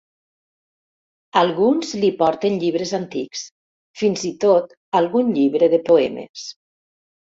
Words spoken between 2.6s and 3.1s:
llibres